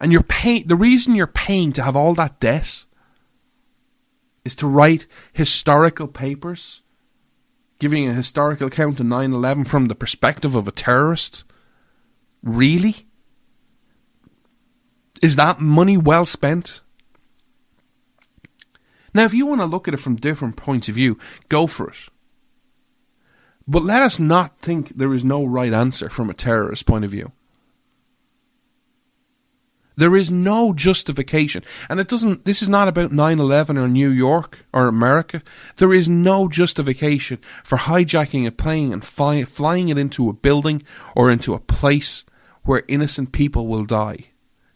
And 0.01 0.11
you're 0.11 0.23
paying, 0.23 0.67
the 0.67 0.75
reason 0.75 1.15
you're 1.15 1.27
paying 1.27 1.73
to 1.73 1.83
have 1.83 1.95
all 1.95 2.13
that 2.15 2.39
debt 2.39 2.85
is 4.45 4.55
to 4.55 4.67
write 4.67 5.05
historical 5.33 6.07
papers, 6.07 6.81
giving 7.79 8.07
a 8.07 8.13
historical 8.13 8.67
account 8.67 8.99
of 8.99 9.05
9 9.05 9.31
11 9.31 9.65
from 9.65 9.87
the 9.87 9.95
perspective 9.95 10.55
of 10.55 10.67
a 10.67 10.71
terrorist. 10.71 11.43
Really? 12.41 13.07
Is 15.21 15.35
that 15.35 15.59
money 15.59 15.97
well 15.97 16.25
spent? 16.25 16.81
Now, 19.13 19.25
if 19.25 19.33
you 19.33 19.45
want 19.45 19.61
to 19.61 19.65
look 19.65 19.87
at 19.87 19.93
it 19.93 19.97
from 19.97 20.15
different 20.15 20.55
points 20.55 20.89
of 20.89 20.95
view, 20.95 21.17
go 21.47 21.67
for 21.67 21.89
it. 21.89 21.97
But 23.67 23.83
let 23.83 24.01
us 24.01 24.19
not 24.19 24.59
think 24.59 24.97
there 24.97 25.13
is 25.13 25.23
no 25.23 25.45
right 25.45 25.73
answer 25.73 26.09
from 26.09 26.29
a 26.29 26.33
terrorist 26.33 26.85
point 26.85 27.05
of 27.05 27.11
view. 27.11 27.31
There 29.99 30.15
is 30.15 30.31
no 30.31 30.73
justification. 30.73 31.61
And 31.89 31.99
it 31.99 32.07
doesn't, 32.07 32.45
this 32.45 32.61
is 32.61 32.69
not 32.69 32.87
about 32.87 33.11
9 33.11 33.37
11 33.37 33.77
or 33.77 33.89
New 33.89 34.09
York 34.09 34.59
or 34.71 34.87
America. 34.87 35.43
There 35.75 35.93
is 35.93 36.07
no 36.07 36.47
justification 36.47 37.37
for 37.65 37.77
hijacking 37.77 38.47
a 38.47 38.51
plane 38.51 38.93
and 38.93 39.03
fly, 39.03 39.43
flying 39.43 39.89
it 39.89 39.97
into 39.97 40.29
a 40.29 40.33
building 40.33 40.83
or 41.17 41.29
into 41.29 41.53
a 41.53 41.59
place 41.59 42.23
where 42.63 42.83
innocent 42.87 43.33
people 43.33 43.67
will 43.67 43.83
die, 43.83 44.27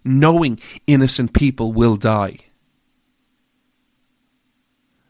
knowing 0.04 0.60
innocent 0.88 1.32
people 1.32 1.72
will 1.72 1.96
die. 1.96 2.40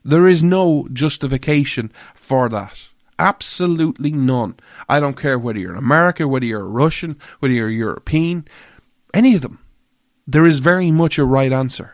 There 0.03 0.27
is 0.27 0.43
no 0.43 0.87
justification 0.91 1.91
for 2.13 2.49
that. 2.49 2.87
Absolutely 3.17 4.11
none. 4.11 4.55
I 4.89 4.99
don't 4.99 5.17
care 5.17 5.39
whether 5.39 5.59
you're 5.59 5.75
American, 5.75 6.29
whether 6.29 6.45
you're 6.45 6.61
a 6.61 6.67
Russian, 6.67 7.17
whether 7.39 7.53
you're 7.53 7.69
European, 7.69 8.47
any 9.13 9.35
of 9.35 9.41
them. 9.41 9.59
There 10.27 10.45
is 10.45 10.59
very 10.59 10.91
much 10.91 11.17
a 11.17 11.25
right 11.25 11.51
answer. 11.51 11.93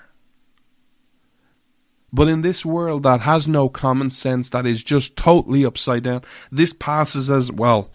But 2.12 2.28
in 2.28 2.42
this 2.42 2.66
world 2.66 3.04
that 3.04 3.22
has 3.22 3.48
no 3.48 3.70
common 3.70 4.10
sense, 4.10 4.50
that 4.50 4.66
is 4.66 4.84
just 4.84 5.16
totally 5.16 5.64
upside 5.64 6.04
down, 6.04 6.24
this 6.52 6.74
passes 6.74 7.30
as 7.30 7.52
well. 7.52 7.92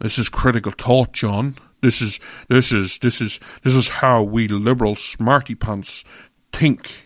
This 0.00 0.18
is 0.18 0.28
critical 0.28 0.72
thought, 0.72 1.12
John. 1.12 1.56
This 1.82 2.02
is 2.02 2.18
this 2.48 2.72
is 2.72 2.98
this 2.98 3.20
is 3.20 3.38
this 3.62 3.74
is 3.74 3.88
how 3.88 4.22
we 4.22 4.48
liberal 4.48 4.96
smarty 4.96 5.54
pants 5.54 6.04
think. 6.52 7.05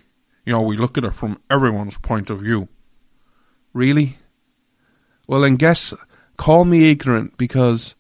You 0.51 0.57
know, 0.57 0.63
we 0.63 0.77
look 0.77 0.99
at 0.99 1.05
it 1.05 1.15
from 1.15 1.41
everyone's 1.49 1.97
point 1.97 2.29
of 2.29 2.41
view. 2.41 2.67
Really? 3.73 4.19
Well, 5.29 5.43
then 5.43 5.55
guess, 5.55 5.95
call 6.39 6.65
me 6.65 6.91
ignorant 6.91 7.39
because 7.39 7.95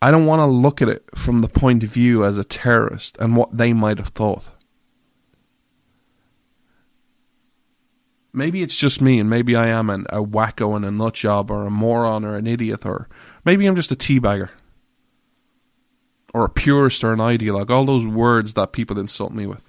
I 0.00 0.12
don't 0.12 0.26
want 0.26 0.38
to 0.38 0.46
look 0.46 0.80
at 0.80 0.88
it 0.88 1.02
from 1.16 1.40
the 1.40 1.48
point 1.48 1.82
of 1.82 1.88
view 1.88 2.24
as 2.24 2.38
a 2.38 2.44
terrorist 2.44 3.18
and 3.18 3.34
what 3.34 3.56
they 3.56 3.72
might 3.72 3.98
have 3.98 4.10
thought. 4.10 4.44
Maybe 8.32 8.62
it's 8.62 8.76
just 8.76 9.02
me, 9.02 9.18
and 9.18 9.28
maybe 9.28 9.56
I 9.56 9.66
am 9.66 9.90
an, 9.90 10.06
a 10.10 10.22
wacko 10.22 10.76
and 10.76 10.84
a 10.84 10.90
nutjob, 10.90 11.50
or 11.50 11.66
a 11.66 11.70
moron, 11.70 12.24
or 12.24 12.36
an 12.36 12.46
idiot, 12.46 12.86
or 12.86 13.08
maybe 13.44 13.66
I'm 13.66 13.74
just 13.74 13.90
a 13.90 13.96
teabagger, 13.96 14.50
or 16.32 16.44
a 16.44 16.48
purist, 16.48 17.02
or 17.02 17.12
an 17.12 17.18
ideologue. 17.18 17.70
All 17.70 17.86
those 17.86 18.06
words 18.06 18.54
that 18.54 18.70
people 18.70 19.00
insult 19.00 19.32
me 19.32 19.48
with. 19.48 19.65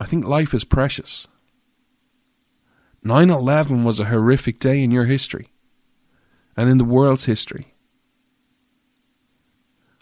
I 0.00 0.06
think 0.06 0.26
life 0.26 0.52
is 0.54 0.64
precious. 0.64 1.26
9 3.02 3.30
11 3.30 3.84
was 3.84 4.00
a 4.00 4.06
horrific 4.06 4.58
day 4.58 4.82
in 4.82 4.90
your 4.90 5.04
history 5.04 5.52
and 6.56 6.68
in 6.68 6.78
the 6.78 6.84
world's 6.84 7.26
history. 7.26 7.74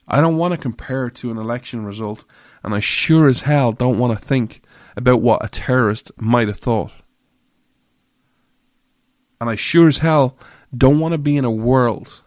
I 0.06 0.20
don't 0.20 0.36
want 0.36 0.52
to 0.52 0.58
compare 0.58 1.06
it 1.06 1.14
to 1.16 1.30
an 1.30 1.38
election 1.38 1.86
result, 1.86 2.24
and 2.62 2.74
I 2.74 2.80
sure 2.80 3.26
as 3.26 3.42
hell 3.42 3.72
don't 3.72 3.98
want 3.98 4.18
to 4.18 4.24
think 4.24 4.62
about 4.96 5.22
what 5.22 5.44
a 5.44 5.48
terrorist 5.48 6.12
might 6.16 6.48
have 6.48 6.58
thought. 6.58 6.92
And 9.40 9.48
I 9.48 9.56
sure 9.56 9.88
as 9.88 9.98
hell 9.98 10.36
don't 10.76 11.00
want 11.00 11.12
to 11.12 11.18
be 11.18 11.36
in 11.36 11.44
a 11.44 11.50
world 11.50 12.22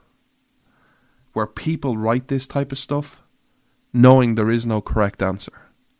where 1.33 1.47
people 1.47 1.97
write 1.97 2.27
this 2.27 2.47
type 2.47 2.71
of 2.71 2.79
stuff 2.79 3.23
knowing 3.93 4.35
there 4.35 4.49
is 4.49 4.65
no 4.65 4.81
correct 4.81 5.21
answer. 5.21 5.53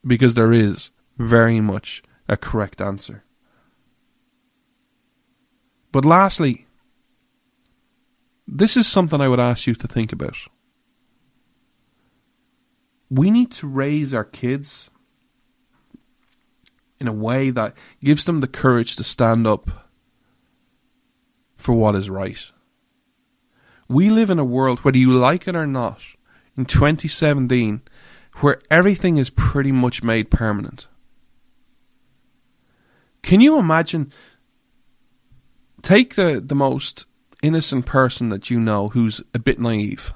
Because 0.06 0.34
there 0.34 0.54
is 0.54 0.92
very 1.18 1.60
much 1.60 2.04
a 2.28 2.38
correct 2.38 2.82
answer. 2.82 3.24
But 5.92 6.06
lastly, 6.06 6.68
this 8.48 8.78
is 8.78 8.88
something 8.88 9.20
I 9.20 9.28
would 9.28 9.40
ask 9.40 9.68
you 9.68 9.76
to 9.76 9.88
think 9.88 10.12
about. 10.12 10.38
We 13.10 13.32
need 13.32 13.52
to 13.54 13.68
raise 13.68 14.14
our 14.14 14.26
kids 14.26 14.90
in 17.00 17.08
a 17.08 17.14
way 17.14 17.50
that 17.52 17.78
gives 18.04 18.26
them 18.26 18.42
the 18.42 18.48
courage 18.48 18.96
to 18.98 19.04
stand 19.04 19.48
up 19.48 19.70
for 21.56 21.74
what 21.74 21.96
is 21.96 22.10
right. 22.10 22.52
We 23.88 24.10
live 24.10 24.30
in 24.30 24.40
a 24.40 24.46
world, 24.46 24.80
whether 24.80 24.98
you 24.98 25.12
like 25.12 25.48
it 25.48 25.56
or 25.56 25.68
not, 25.68 26.02
in 26.58 26.66
2017, 26.66 27.82
where 28.38 28.60
everything 28.70 29.18
is 29.18 29.30
pretty 29.30 29.72
much 29.72 30.04
made 30.04 30.30
permanent. 30.30 30.88
Can 33.28 33.42
you 33.42 33.60
imagine 33.60 34.14
take 35.82 36.16
the, 36.16 36.42
the 36.42 36.56
most 36.56 37.08
innocent 37.44 37.86
person 37.86 38.30
that 38.30 38.50
you 38.50 38.58
know 38.58 38.88
who's 38.88 39.22
a 39.34 39.40
bit 39.40 39.60
naive, 39.60 40.14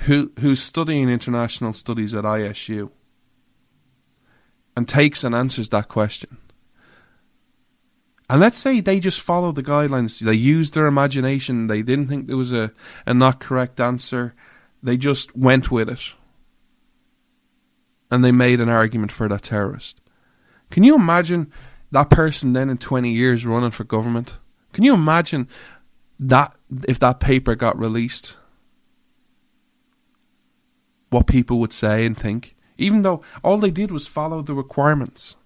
who 0.00 0.30
who's 0.38 0.62
studying 0.62 1.08
international 1.08 1.72
studies 1.72 2.14
at 2.14 2.24
ISU, 2.24 2.90
and 4.76 4.86
takes 4.86 5.24
and 5.24 5.34
answers 5.34 5.70
that 5.70 5.88
question. 5.88 6.36
And 8.28 8.38
let's 8.38 8.58
say 8.58 8.82
they 8.82 9.00
just 9.00 9.22
follow 9.22 9.50
the 9.50 9.62
guidelines. 9.62 10.20
They 10.20 10.34
used 10.34 10.74
their 10.74 10.86
imagination. 10.86 11.68
They 11.68 11.80
didn't 11.80 12.08
think 12.08 12.26
there 12.26 12.36
was 12.36 12.52
a, 12.52 12.70
a 13.06 13.14
not 13.14 13.40
correct 13.40 13.80
answer. 13.80 14.34
They 14.82 14.98
just 14.98 15.34
went 15.34 15.70
with 15.70 15.88
it. 15.88 16.12
And 18.10 18.22
they 18.22 18.30
made 18.30 18.60
an 18.60 18.68
argument 18.68 19.10
for 19.10 19.26
that 19.26 19.44
terrorist. 19.44 20.02
Can 20.70 20.84
you 20.84 20.96
imagine 20.96 21.50
that 21.94 22.10
person 22.10 22.54
then 22.54 22.68
in 22.68 22.76
20 22.76 23.10
years 23.10 23.46
running 23.46 23.70
for 23.70 23.84
government? 23.84 24.38
Can 24.72 24.82
you 24.82 24.94
imagine 24.94 25.48
that 26.18 26.54
if 26.88 26.98
that 26.98 27.20
paper 27.20 27.54
got 27.54 27.78
released? 27.78 28.36
What 31.10 31.28
people 31.28 31.60
would 31.60 31.72
say 31.72 32.04
and 32.04 32.18
think, 32.18 32.56
even 32.76 33.02
though 33.02 33.22
all 33.44 33.58
they 33.58 33.70
did 33.70 33.92
was 33.92 34.08
follow 34.08 34.42
the 34.42 34.54
requirements. 34.54 35.36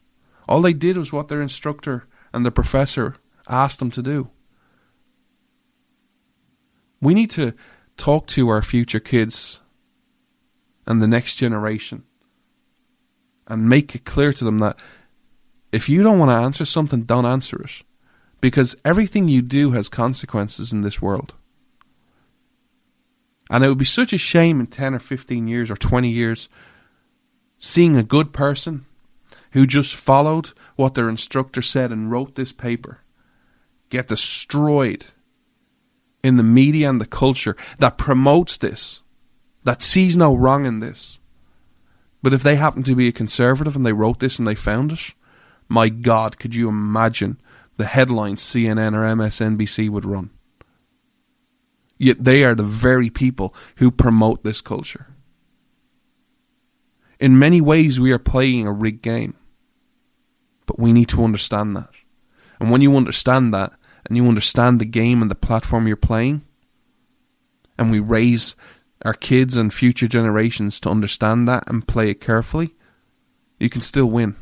All 0.48 0.62
they 0.62 0.72
did 0.72 0.96
was 0.96 1.12
what 1.12 1.28
their 1.28 1.42
instructor 1.42 2.06
and 2.32 2.46
the 2.46 2.50
professor 2.50 3.16
asked 3.46 3.78
them 3.78 3.90
to 3.90 4.00
do. 4.00 4.30
We 7.02 7.12
need 7.12 7.30
to 7.32 7.52
talk 7.98 8.26
to 8.28 8.48
our 8.48 8.62
future 8.62 9.00
kids 9.00 9.60
and 10.86 11.02
the 11.02 11.06
next 11.06 11.34
generation 11.34 12.04
and 13.46 13.68
make 13.68 13.94
it 13.94 14.06
clear 14.06 14.32
to 14.32 14.44
them 14.44 14.58
that 14.60 14.78
if 15.72 15.88
you 15.88 16.02
don't 16.02 16.18
want 16.18 16.30
to 16.30 16.34
answer 16.34 16.64
something, 16.64 17.02
don't 17.02 17.26
answer 17.26 17.60
it 17.62 17.82
because 18.40 18.76
everything 18.84 19.28
you 19.28 19.42
do 19.42 19.72
has 19.72 19.88
consequences 19.88 20.72
in 20.72 20.82
this 20.82 21.02
world. 21.02 21.34
And 23.50 23.64
it 23.64 23.68
would 23.68 23.78
be 23.78 23.84
such 23.84 24.12
a 24.12 24.18
shame 24.18 24.60
in 24.60 24.66
10 24.66 24.94
or 24.94 24.98
15 24.98 25.48
years 25.48 25.70
or 25.70 25.76
20 25.76 26.08
years 26.08 26.48
seeing 27.58 27.96
a 27.96 28.02
good 28.02 28.32
person 28.32 28.84
who 29.52 29.66
just 29.66 29.94
followed 29.94 30.50
what 30.76 30.94
their 30.94 31.08
instructor 31.08 31.62
said 31.62 31.90
and 31.90 32.10
wrote 32.10 32.34
this 32.34 32.52
paper 32.52 33.00
get 33.90 34.08
destroyed 34.08 35.06
in 36.22 36.36
the 36.36 36.42
media 36.42 36.90
and 36.90 37.00
the 37.00 37.06
culture 37.06 37.56
that 37.78 37.96
promotes 37.96 38.58
this, 38.58 39.00
that 39.64 39.82
sees 39.82 40.16
no 40.16 40.34
wrong 40.34 40.66
in 40.66 40.80
this. 40.80 41.20
But 42.22 42.34
if 42.34 42.42
they 42.42 42.56
happen 42.56 42.82
to 42.82 42.94
be 42.94 43.08
a 43.08 43.12
conservative 43.12 43.76
and 43.76 43.86
they 43.86 43.92
wrote 43.92 44.20
this 44.20 44.38
and 44.38 44.46
they 44.46 44.54
found 44.54 44.92
it, 44.92 45.14
my 45.68 45.88
God, 45.88 46.38
could 46.38 46.54
you 46.54 46.68
imagine 46.68 47.40
the 47.78 47.86
headlines 47.86 48.42
CNN 48.42 48.94
or 48.94 49.04
MSNBC 49.16 49.88
would 49.88 50.04
run. 50.04 50.30
Yet 51.96 52.22
they 52.22 52.44
are 52.44 52.54
the 52.54 52.64
very 52.64 53.08
people 53.08 53.54
who 53.76 53.90
promote 53.90 54.44
this 54.44 54.60
culture. 54.60 55.14
In 57.18 57.38
many 57.38 57.60
ways, 57.60 57.98
we 57.98 58.12
are 58.12 58.18
playing 58.18 58.66
a 58.66 58.72
rigged 58.72 59.02
game. 59.02 59.34
But 60.66 60.78
we 60.78 60.92
need 60.92 61.08
to 61.10 61.24
understand 61.24 61.74
that. 61.76 61.88
And 62.60 62.70
when 62.70 62.82
you 62.82 62.96
understand 62.96 63.54
that, 63.54 63.72
and 64.06 64.16
you 64.16 64.26
understand 64.26 64.80
the 64.80 64.84
game 64.84 65.22
and 65.22 65.30
the 65.30 65.36
platform 65.36 65.86
you're 65.86 65.96
playing, 65.96 66.42
and 67.76 67.90
we 67.90 68.00
raise 68.00 68.54
our 69.04 69.14
kids 69.14 69.56
and 69.56 69.72
future 69.72 70.08
generations 70.08 70.80
to 70.80 70.90
understand 70.90 71.48
that 71.48 71.64
and 71.68 71.86
play 71.86 72.10
it 72.10 72.20
carefully, 72.20 72.74
you 73.58 73.68
can 73.68 73.80
still 73.80 74.06
win. 74.06 74.36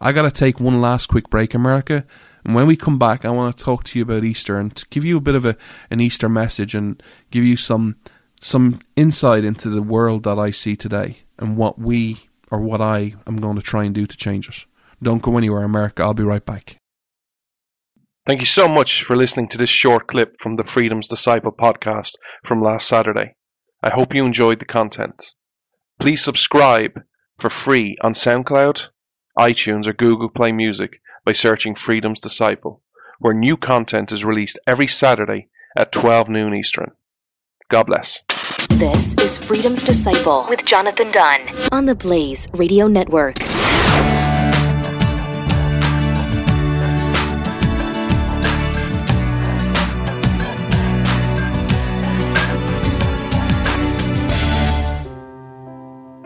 I 0.00 0.12
got 0.12 0.22
to 0.22 0.30
take 0.30 0.58
one 0.58 0.80
last 0.80 1.06
quick 1.06 1.28
break, 1.28 1.54
America. 1.54 2.06
And 2.44 2.54
when 2.54 2.66
we 2.66 2.76
come 2.76 2.98
back, 2.98 3.24
I 3.24 3.30
want 3.30 3.56
to 3.56 3.64
talk 3.64 3.84
to 3.84 3.98
you 3.98 4.02
about 4.02 4.24
Easter 4.24 4.58
and 4.58 4.82
give 4.90 5.04
you 5.04 5.18
a 5.18 5.20
bit 5.20 5.34
of 5.34 5.44
a, 5.44 5.56
an 5.90 6.00
Easter 6.00 6.28
message 6.28 6.74
and 6.74 7.02
give 7.30 7.44
you 7.44 7.56
some 7.56 7.96
some 8.40 8.80
insight 8.96 9.44
into 9.44 9.68
the 9.68 9.82
world 9.82 10.22
that 10.22 10.38
I 10.38 10.50
see 10.50 10.74
today 10.74 11.18
and 11.38 11.58
what 11.58 11.78
we 11.78 12.30
or 12.50 12.58
what 12.58 12.80
I 12.80 13.14
am 13.26 13.36
going 13.36 13.56
to 13.56 13.62
try 13.62 13.84
and 13.84 13.94
do 13.94 14.06
to 14.06 14.16
change 14.16 14.48
it. 14.48 14.64
Don't 15.02 15.22
go 15.22 15.36
anywhere, 15.36 15.62
America. 15.62 16.02
I'll 16.02 16.14
be 16.14 16.22
right 16.22 16.44
back. 16.44 16.78
Thank 18.26 18.40
you 18.40 18.46
so 18.46 18.68
much 18.68 19.02
for 19.02 19.16
listening 19.16 19.48
to 19.48 19.58
this 19.58 19.70
short 19.70 20.06
clip 20.06 20.36
from 20.40 20.56
the 20.56 20.64
Freedom's 20.64 21.08
Disciple 21.08 21.52
podcast 21.52 22.12
from 22.44 22.62
last 22.62 22.86
Saturday. 22.88 23.34
I 23.82 23.90
hope 23.90 24.14
you 24.14 24.24
enjoyed 24.24 24.60
the 24.60 24.66
content. 24.66 25.34
Please 25.98 26.22
subscribe 26.22 27.00
for 27.38 27.50
free 27.50 27.96
on 28.02 28.12
SoundCloud, 28.12 28.86
iTunes, 29.38 29.86
or 29.86 29.92
Google 29.92 30.28
Play 30.28 30.52
Music 30.52 31.00
by 31.24 31.32
searching 31.32 31.74
Freedom's 31.74 32.20
Disciple, 32.20 32.82
where 33.18 33.34
new 33.34 33.56
content 33.56 34.12
is 34.12 34.24
released 34.24 34.58
every 34.66 34.86
Saturday 34.86 35.48
at 35.76 35.92
12 35.92 36.28
noon 36.28 36.54
Eastern. 36.54 36.92
God 37.68 37.84
bless. 37.84 38.20
This 38.70 39.14
is 39.14 39.36
Freedom's 39.36 39.82
Disciple 39.82 40.46
with 40.48 40.64
Jonathan 40.64 41.10
Dunne 41.12 41.48
on 41.70 41.86
the 41.86 41.94
Blaze 41.94 42.48
Radio 42.52 42.86
Network. 42.86 43.36